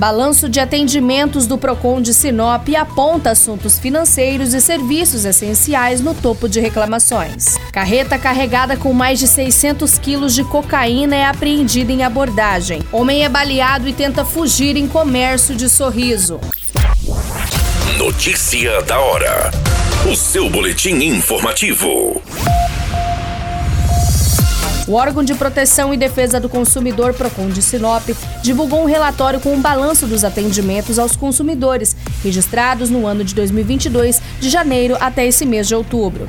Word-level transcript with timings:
Balanço 0.00 0.48
de 0.48 0.58
atendimentos 0.58 1.46
do 1.46 1.58
Procon 1.58 2.00
de 2.00 2.14
Sinop 2.14 2.66
aponta 2.74 3.32
assuntos 3.32 3.78
financeiros 3.78 4.54
e 4.54 4.60
serviços 4.62 5.26
essenciais 5.26 6.00
no 6.00 6.14
topo 6.14 6.48
de 6.48 6.58
reclamações. 6.58 7.58
Carreta 7.70 8.18
carregada 8.18 8.78
com 8.78 8.94
mais 8.94 9.18
de 9.18 9.28
600 9.28 9.98
quilos 9.98 10.34
de 10.34 10.42
cocaína 10.42 11.14
é 11.14 11.26
apreendida 11.26 11.92
em 11.92 12.02
abordagem. 12.02 12.80
Homem 12.90 13.26
é 13.26 13.28
baleado 13.28 13.86
e 13.86 13.92
tenta 13.92 14.24
fugir 14.24 14.74
em 14.74 14.88
comércio 14.88 15.54
de 15.54 15.68
sorriso. 15.68 16.40
Notícia 17.98 18.80
da 18.80 18.98
hora. 18.98 19.50
O 20.10 20.16
seu 20.16 20.48
boletim 20.48 20.94
informativo. 20.94 22.22
O 24.90 24.94
órgão 24.94 25.22
de 25.22 25.34
proteção 25.34 25.94
e 25.94 25.96
defesa 25.96 26.40
do 26.40 26.48
consumidor 26.48 27.14
Procon 27.14 27.48
de 27.48 27.62
Sinop 27.62 28.08
divulgou 28.42 28.82
um 28.82 28.86
relatório 28.86 29.38
com 29.38 29.54
um 29.54 29.60
balanço 29.60 30.04
dos 30.04 30.24
atendimentos 30.24 30.98
aos 30.98 31.14
consumidores 31.14 31.94
registrados 32.24 32.90
no 32.90 33.06
ano 33.06 33.22
de 33.22 33.32
2022, 33.32 34.20
de 34.40 34.50
janeiro 34.50 34.96
até 34.98 35.24
esse 35.24 35.46
mês 35.46 35.68
de 35.68 35.76
outubro. 35.76 36.28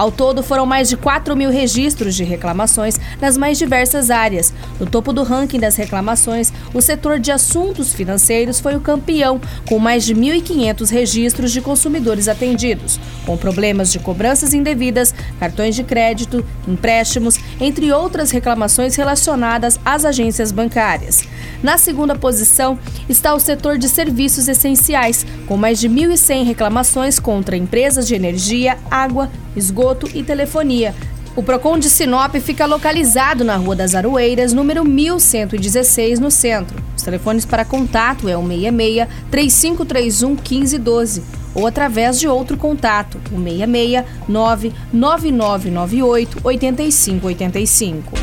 Ao 0.00 0.10
todo, 0.10 0.42
foram 0.42 0.64
mais 0.64 0.88
de 0.88 0.96
4 0.96 1.36
mil 1.36 1.50
registros 1.50 2.14
de 2.14 2.24
reclamações 2.24 2.98
nas 3.20 3.36
mais 3.36 3.58
diversas 3.58 4.10
áreas. 4.10 4.50
No 4.78 4.86
topo 4.86 5.12
do 5.12 5.22
ranking 5.22 5.60
das 5.60 5.76
reclamações, 5.76 6.50
o 6.72 6.80
setor 6.80 7.18
de 7.18 7.30
assuntos 7.30 7.92
financeiros 7.92 8.58
foi 8.60 8.74
o 8.74 8.80
campeão, 8.80 9.38
com 9.68 9.78
mais 9.78 10.06
de 10.06 10.14
1.500 10.14 10.90
registros 10.90 11.52
de 11.52 11.60
consumidores 11.60 12.28
atendidos, 12.28 12.98
com 13.26 13.36
problemas 13.36 13.92
de 13.92 13.98
cobranças 13.98 14.54
indevidas, 14.54 15.14
cartões 15.38 15.76
de 15.76 15.84
crédito, 15.84 16.42
empréstimos, 16.66 17.38
entre 17.60 17.92
outras 17.92 18.30
reclamações 18.30 18.96
relacionadas 18.96 19.78
às 19.84 20.06
agências 20.06 20.50
bancárias. 20.50 21.28
Na 21.62 21.76
segunda 21.76 22.16
posição 22.16 22.78
está 23.06 23.34
o 23.34 23.38
setor 23.38 23.76
de 23.76 23.86
serviços 23.86 24.48
essenciais, 24.48 25.26
com 25.46 25.58
mais 25.58 25.78
de 25.78 25.90
1.100 25.90 26.46
reclamações 26.46 27.18
contra 27.18 27.54
empresas 27.54 28.08
de 28.08 28.14
energia, 28.14 28.78
água, 28.90 29.30
esgoto 29.56 30.08
e 30.14 30.22
telefonia. 30.22 30.94
O 31.36 31.42
Procon 31.42 31.78
de 31.78 31.88
Sinop 31.88 32.34
fica 32.36 32.66
localizado 32.66 33.44
na 33.44 33.56
Rua 33.56 33.76
das 33.76 33.94
Aroeiras, 33.94 34.52
número 34.52 34.84
1116, 34.84 36.18
no 36.18 36.30
centro. 36.30 36.82
Os 36.96 37.02
telefones 37.02 37.44
para 37.44 37.64
contato 37.64 38.28
é 38.28 38.36
o 38.36 38.46
66 38.46 39.08
3531 39.30 40.30
1512 40.30 41.22
ou 41.54 41.66
através 41.66 42.18
de 42.18 42.28
outro 42.28 42.56
contato, 42.56 43.20
o 43.32 43.42
66 43.42 44.04
99998 44.28 46.38
8585. 46.42 48.18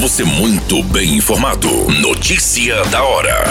Você 0.00 0.22
muito 0.22 0.82
bem 0.84 1.16
informado. 1.16 1.68
Notícia 2.00 2.84
da 2.84 3.02
hora 3.02 3.44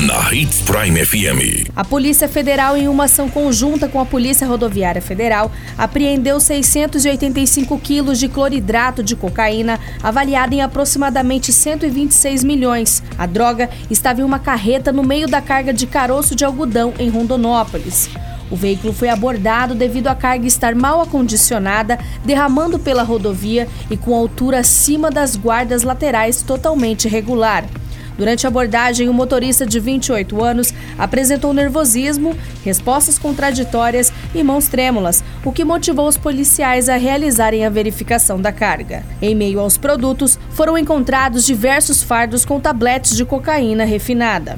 na 0.00 0.32
Hits 0.32 0.62
Prime 0.62 1.04
FM. 1.04 1.70
A 1.76 1.84
Polícia 1.84 2.26
Federal, 2.26 2.76
em 2.76 2.88
uma 2.88 3.04
ação 3.04 3.28
conjunta 3.28 3.86
com 3.88 4.00
a 4.00 4.06
Polícia 4.06 4.46
Rodoviária 4.46 5.02
Federal, 5.02 5.52
apreendeu 5.76 6.40
685 6.40 7.78
quilos 7.78 8.18
de 8.18 8.26
cloridrato 8.26 9.02
de 9.02 9.14
cocaína, 9.14 9.78
avaliada 10.02 10.54
em 10.54 10.62
aproximadamente 10.62 11.52
126 11.52 12.42
milhões. 12.42 13.02
A 13.18 13.26
droga 13.26 13.68
estava 13.90 14.22
em 14.22 14.24
uma 14.24 14.38
carreta 14.38 14.90
no 14.90 15.02
meio 15.02 15.28
da 15.28 15.42
carga 15.42 15.74
de 15.74 15.86
caroço 15.86 16.34
de 16.34 16.44
algodão 16.44 16.94
em 16.98 17.10
Rondonópolis. 17.10 18.08
O 18.50 18.56
veículo 18.56 18.92
foi 18.92 19.10
abordado 19.10 19.74
devido 19.74 20.08
à 20.08 20.14
carga 20.14 20.46
estar 20.46 20.74
mal 20.74 21.02
acondicionada, 21.02 21.98
derramando 22.24 22.78
pela 22.78 23.02
rodovia 23.02 23.68
e 23.90 23.96
com 23.96 24.14
altura 24.14 24.60
acima 24.60 25.10
das 25.10 25.36
guardas 25.36 25.82
laterais 25.82 26.42
totalmente 26.42 27.04
irregular. 27.04 27.64
Durante 28.22 28.46
a 28.46 28.48
abordagem, 28.48 29.08
o 29.08 29.12
motorista 29.12 29.66
de 29.66 29.80
28 29.80 30.44
anos 30.44 30.72
apresentou 30.96 31.52
nervosismo, 31.52 32.36
respostas 32.64 33.18
contraditórias 33.18 34.12
e 34.32 34.44
mãos 34.44 34.68
trêmulas, 34.68 35.24
o 35.44 35.50
que 35.50 35.64
motivou 35.64 36.06
os 36.06 36.16
policiais 36.16 36.88
a 36.88 36.94
realizarem 36.94 37.66
a 37.66 37.68
verificação 37.68 38.40
da 38.40 38.52
carga. 38.52 39.02
Em 39.20 39.34
meio 39.34 39.58
aos 39.58 39.76
produtos, 39.76 40.38
foram 40.50 40.78
encontrados 40.78 41.44
diversos 41.44 42.00
fardos 42.00 42.44
com 42.44 42.60
tabletes 42.60 43.16
de 43.16 43.24
cocaína 43.24 43.84
refinada. 43.84 44.56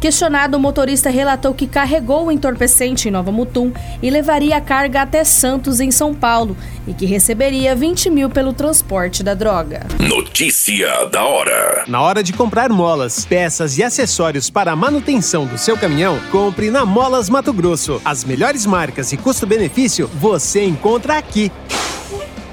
Questionado, 0.00 0.56
o 0.56 0.60
motorista 0.60 1.10
relatou 1.10 1.52
que 1.52 1.66
carregou 1.66 2.26
o 2.26 2.32
entorpecente 2.32 3.06
em 3.06 3.10
Nova 3.10 3.30
Mutum 3.30 3.70
e 4.02 4.08
levaria 4.08 4.56
a 4.56 4.60
carga 4.60 5.02
até 5.02 5.22
Santos, 5.24 5.78
em 5.78 5.90
São 5.90 6.14
Paulo, 6.14 6.56
e 6.86 6.94
que 6.94 7.04
receberia 7.04 7.76
20 7.76 8.08
mil 8.08 8.30
pelo 8.30 8.54
transporte 8.54 9.22
da 9.22 9.34
droga. 9.34 9.86
Notícia 9.98 11.04
da 11.12 11.22
hora. 11.22 11.84
Na 11.86 12.00
hora 12.00 12.22
de 12.22 12.32
comprar 12.32 12.70
molas, 12.70 13.26
peças 13.26 13.76
e 13.76 13.82
acessórios 13.82 14.48
para 14.48 14.72
a 14.72 14.76
manutenção 14.76 15.44
do 15.44 15.58
seu 15.58 15.76
caminhão, 15.76 16.18
compre 16.32 16.70
na 16.70 16.86
Molas 16.86 17.28
Mato 17.28 17.52
Grosso. 17.52 18.00
As 18.02 18.24
melhores 18.24 18.64
marcas 18.64 19.12
e 19.12 19.18
custo-benefício 19.18 20.08
você 20.14 20.64
encontra 20.64 21.18
aqui. 21.18 21.52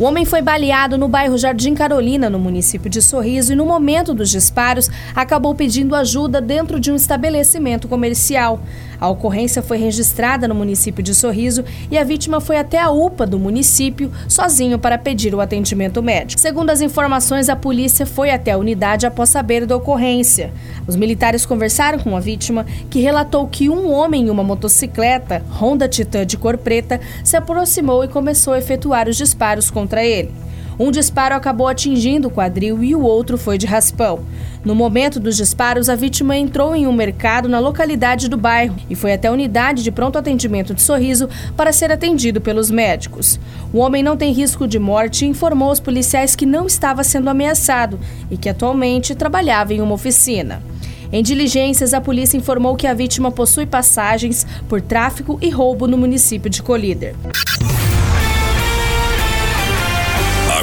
O 0.00 0.04
homem 0.04 0.24
foi 0.24 0.40
baleado 0.40 0.96
no 0.96 1.08
bairro 1.08 1.36
Jardim 1.36 1.74
Carolina, 1.74 2.30
no 2.30 2.38
município 2.38 2.88
de 2.88 3.02
Sorriso, 3.02 3.52
e 3.52 3.56
no 3.56 3.66
momento 3.66 4.14
dos 4.14 4.30
disparos 4.30 4.88
acabou 5.12 5.56
pedindo 5.56 5.92
ajuda 5.92 6.40
dentro 6.40 6.78
de 6.78 6.92
um 6.92 6.94
estabelecimento 6.94 7.88
comercial. 7.88 8.60
A 9.00 9.08
ocorrência 9.08 9.60
foi 9.60 9.78
registrada 9.78 10.46
no 10.46 10.54
município 10.54 11.02
de 11.02 11.14
Sorriso 11.14 11.64
e 11.90 11.98
a 11.98 12.04
vítima 12.04 12.40
foi 12.40 12.58
até 12.58 12.80
a 12.80 12.90
UPA 12.90 13.26
do 13.26 13.38
município 13.38 14.10
sozinho 14.28 14.78
para 14.78 14.98
pedir 14.98 15.34
o 15.34 15.40
atendimento 15.40 16.02
médico. 16.02 16.40
Segundo 16.40 16.70
as 16.70 16.80
informações, 16.80 17.48
a 17.48 17.56
polícia 17.56 18.06
foi 18.06 18.30
até 18.30 18.52
a 18.52 18.58
unidade 18.58 19.06
após 19.06 19.30
saber 19.30 19.66
da 19.66 19.76
ocorrência. 19.76 20.52
Os 20.86 20.96
militares 20.96 21.46
conversaram 21.46 21.98
com 21.98 22.16
a 22.16 22.20
vítima, 22.20 22.66
que 22.90 23.00
relatou 23.00 23.46
que 23.46 23.68
um 23.68 23.92
homem 23.92 24.26
em 24.26 24.30
uma 24.30 24.42
motocicleta, 24.42 25.44
Honda 25.60 25.88
Titan 25.88 26.26
de 26.26 26.36
cor 26.36 26.56
preta, 26.56 27.00
se 27.22 27.36
aproximou 27.36 28.04
e 28.04 28.08
começou 28.08 28.52
a 28.52 28.58
efetuar 28.58 29.08
os 29.08 29.16
disparos 29.16 29.70
contra 29.70 29.87
contra 29.88 30.04
ele. 30.04 30.30
Um 30.78 30.92
disparo 30.92 31.34
acabou 31.34 31.66
atingindo 31.66 32.28
o 32.28 32.30
quadril 32.30 32.84
e 32.84 32.94
o 32.94 33.00
outro 33.00 33.36
foi 33.36 33.58
de 33.58 33.66
raspão. 33.66 34.20
No 34.64 34.76
momento 34.76 35.18
dos 35.18 35.36
disparos, 35.36 35.88
a 35.88 35.96
vítima 35.96 36.36
entrou 36.36 36.72
em 36.72 36.86
um 36.86 36.92
mercado 36.92 37.48
na 37.48 37.58
localidade 37.58 38.28
do 38.28 38.36
bairro 38.36 38.76
e 38.88 38.94
foi 38.94 39.12
até 39.12 39.26
a 39.26 39.32
unidade 39.32 39.82
de 39.82 39.90
pronto 39.90 40.18
atendimento 40.18 40.74
de 40.74 40.82
Sorriso 40.82 41.28
para 41.56 41.72
ser 41.72 41.90
atendido 41.90 42.40
pelos 42.40 42.70
médicos. 42.70 43.40
O 43.72 43.78
homem 43.78 44.04
não 44.04 44.16
tem 44.16 44.32
risco 44.32 44.68
de 44.68 44.78
morte 44.78 45.24
e 45.24 45.28
informou 45.28 45.70
aos 45.70 45.80
policiais 45.80 46.36
que 46.36 46.46
não 46.46 46.66
estava 46.66 47.02
sendo 47.02 47.28
ameaçado 47.28 47.98
e 48.30 48.36
que 48.36 48.48
atualmente 48.48 49.16
trabalhava 49.16 49.74
em 49.74 49.80
uma 49.80 49.94
oficina. 49.94 50.62
Em 51.10 51.24
diligências, 51.24 51.92
a 51.92 52.00
polícia 52.00 52.36
informou 52.36 52.76
que 52.76 52.86
a 52.86 52.94
vítima 52.94 53.32
possui 53.32 53.66
passagens 53.66 54.46
por 54.68 54.80
tráfico 54.80 55.38
e 55.42 55.50
roubo 55.50 55.88
no 55.88 55.98
município 55.98 56.48
de 56.48 56.62
Colíder 56.62 57.16